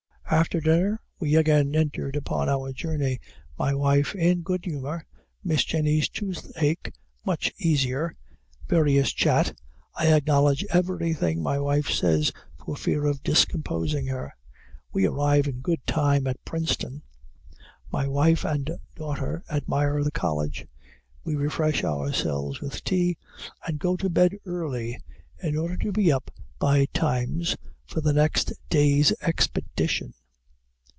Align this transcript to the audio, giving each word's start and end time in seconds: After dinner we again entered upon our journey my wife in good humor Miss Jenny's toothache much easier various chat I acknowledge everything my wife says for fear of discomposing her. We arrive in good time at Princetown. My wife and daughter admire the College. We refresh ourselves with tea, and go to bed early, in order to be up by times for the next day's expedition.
After 0.33 0.61
dinner 0.61 1.01
we 1.19 1.35
again 1.35 1.75
entered 1.75 2.15
upon 2.15 2.47
our 2.47 2.71
journey 2.71 3.19
my 3.59 3.73
wife 3.73 4.15
in 4.15 4.43
good 4.43 4.63
humor 4.63 5.05
Miss 5.43 5.65
Jenny's 5.65 6.07
toothache 6.07 6.93
much 7.25 7.51
easier 7.57 8.15
various 8.69 9.11
chat 9.11 9.53
I 9.93 10.07
acknowledge 10.13 10.63
everything 10.69 11.43
my 11.43 11.59
wife 11.59 11.89
says 11.89 12.31
for 12.65 12.77
fear 12.77 13.03
of 13.07 13.21
discomposing 13.23 14.07
her. 14.07 14.33
We 14.93 15.05
arrive 15.05 15.49
in 15.49 15.59
good 15.59 15.85
time 15.85 16.25
at 16.27 16.43
Princetown. 16.45 17.01
My 17.91 18.07
wife 18.07 18.45
and 18.45 18.79
daughter 18.95 19.43
admire 19.49 20.01
the 20.01 20.11
College. 20.11 20.65
We 21.25 21.35
refresh 21.35 21.83
ourselves 21.83 22.61
with 22.61 22.85
tea, 22.85 23.17
and 23.67 23.79
go 23.79 23.97
to 23.97 24.09
bed 24.09 24.37
early, 24.45 24.97
in 25.43 25.57
order 25.57 25.75
to 25.79 25.91
be 25.91 26.09
up 26.09 26.31
by 26.57 26.85
times 26.93 27.57
for 27.85 27.99
the 27.99 28.13
next 28.13 28.53
day's 28.69 29.11
expedition. 29.21 30.13